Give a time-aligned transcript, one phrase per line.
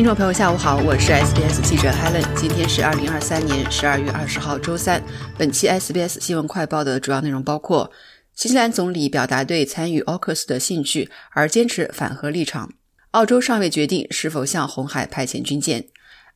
[0.00, 2.24] 听众朋友，下午好，我是 SBS 记者 Helen。
[2.34, 5.04] 今天是二零二三年十二月二十号，周三。
[5.36, 7.92] 本期 SBS 新闻快报的主要内容包括：
[8.34, 12.70] 新西兰总理表达对参与 AUKUS 的兴趣，而坚持反核立场；
[13.10, 15.84] 澳洲尚未决定是否向红海派遣军舰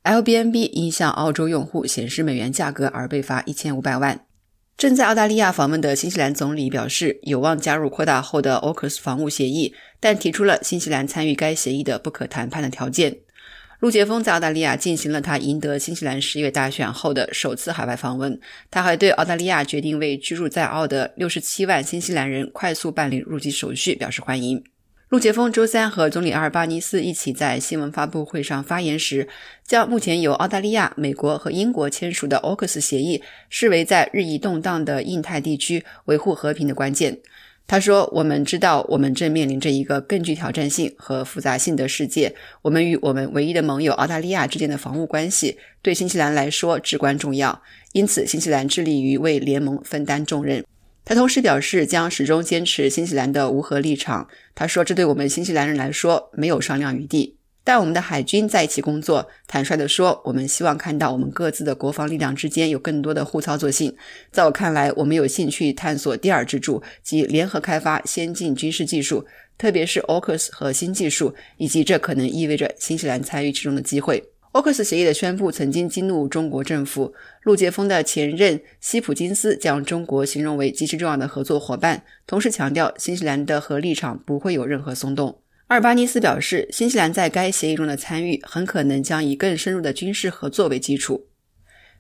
[0.02, 4.26] ；LBNB 因向澳洲用户显示美元价格而被罚一千五百万。
[4.76, 13.20] 正在澳大利亚访问的新西兰总理表示，有望加入扩大后的 AUKUS 防务协议，但提出了新西兰参与该协议的不可谈判的条件。
[13.84, 18.40] 陆杰峰在澳大利亚进行了他赢得新西兰十月大选后的首次海外访问。
[18.70, 24.64] 他还对澳大利亚决定为居住在澳的六十七万新西兰人快速办理入籍手续表示欢迎。
[25.10, 29.28] 陆杰峰周三和总理阿尔巴尼斯一起在新闻发布会上发言时，
[29.66, 37.18] 将目前由澳大利亚、美国和英国签署的 AUKUS 协议视为在日益动荡的印太地区维护和平的关键。
[37.66, 42.34] 他说：“我们知道，我们正面临着一个更具挑战性和复杂性的世界。
[42.60, 47.62] 我们与我们唯一的盟友澳大利亚之间的防务关系，对新西兰来说至关重要。
[47.92, 50.64] 因此，新西兰致力于为联盟分担重任。”
[51.06, 54.28] 他同时表示，将始终坚持新西兰的无核立场。
[54.54, 57.33] 他说：“这对我们新西兰人来说没有商量余地。”
[57.64, 59.26] 但我们的海军在一起工作。
[59.46, 63.96] 坦率地说，我们希望看到我们各自的国防力量之间有更多的互操作性。
[64.30, 69.24] 在我看来，我们有兴趣探索第二支柱，即联合开发先进军事技术，
[69.56, 74.22] 特别是 AUKUS 和新技术，以及这可能意味着新西兰参与其中的机会。
[74.52, 77.12] AUKUS 协议的宣布曾经激怒中国政府。
[77.42, 85.38] 陆杰峰的前任西普金斯将中国形容为极其重要的合作伙伴，同时强调新西兰的核立场不会有任何松动。
[85.68, 91.28] 阿尔巴尼斯表示，新西兰在该协议中的参与很可能将以更深入的军事合作为基础。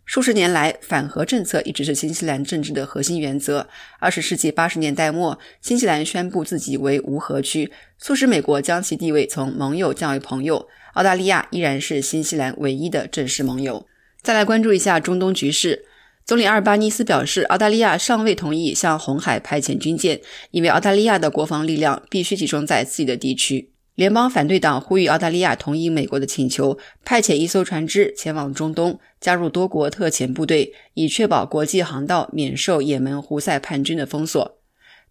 [0.04, 3.66] 数十年来，反核政策一直是新西兰政治的核心原则。
[3.98, 10.68] 二十世纪八十年代末，新西兰宣布自己为无核区，促使美国将其地位从盟友降为朋友。
[10.92, 13.86] 澳大利亚依然是新西兰唯一的正式盟友。
[14.20, 15.86] 再来关注一下中东局势。
[16.26, 23.68] 总理阿尔巴尼斯表示，澳大利亚尚未同意向红海派遣军舰，因为澳大利亚的国防力量必须集中在自己的地区。
[23.94, 34.58] 联邦反对党呼吁澳大利亚同意美国的请求，派遣一艘船只前往中东，加入多国特遣部队，以确保国际航道免受也门胡塞叛军的封锁。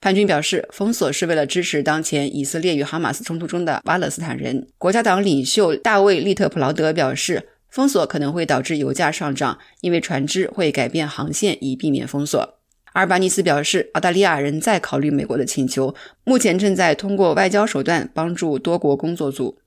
[0.02, 4.68] 叛军表示，封锁是为了支持当前以色列与哈马斯冲突中的巴勒斯坦人。
[4.80, 7.50] 国家党领袖大卫·利特普劳德表示。
[7.74, 12.60] 封锁可能会导致油价上涨，因为船只会改变航线以避免封锁。
[12.92, 19.58] 阿尔巴尼斯表示，澳大利亚仍在考虑美国的请求，目前正在通过外交手段帮助多国工作组。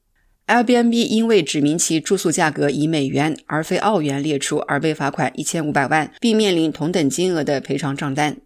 [0.46, 8.36] Airbnb 因为指明其住宿价格以美元而非澳元列出而被罚款一千五百万，并面临同等金额的赔偿账单。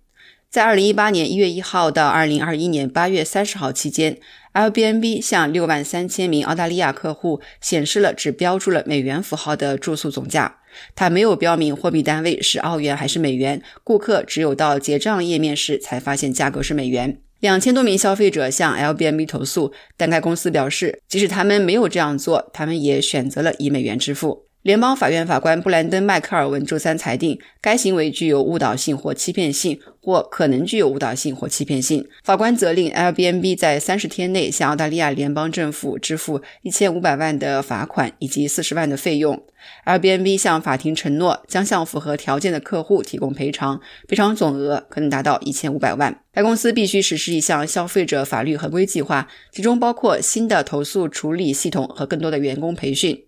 [0.50, 4.18] 在二零一八年一月一号到二零二一年八月三十号期间
[4.52, 10.58] ，Airbnb 向六万三千名澳大利亚客户显示了只标注了美元符号的住宿总价，
[10.96, 13.62] 它没有标明货币单位是澳元还是美元。
[13.84, 17.20] 顾客只有到结账页面时才发现价格是美元。
[17.38, 24.46] 两千多名消费者向 Airbnb 投诉，但该公司表示，即使他们没有这样做，他们也选择了以美元支付。
[24.62, 32.06] 联邦法院法官布兰登·迈克尔文周三裁定，该行为具有误导性或欺骗性，或可能具有误导性或欺骗性。
[32.22, 39.42] 法官责令 Airbnb 在三十天内向澳大利亚联邦政府支付一千五百万的罚款以及四十万的费用。
[39.86, 46.20] Airbnb 向法庭承诺将向符合条件的客户提供赔偿，赔偿总额可能达到一千五百万。
[46.34, 53.24] 该公司必须实施一项消费者法律合规计划，其中包括新的投诉处理系统和更多的员工培训。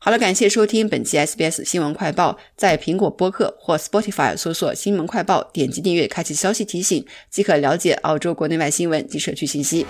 [0.00, 2.38] 好了，感谢收听本期 SBS 新闻快报。
[2.56, 9.84] 在苹果播客或 Spotify 搜索“新闻快报”，点击订阅，开启消息提醒，即可了解澳洲国内外新闻及社区信息。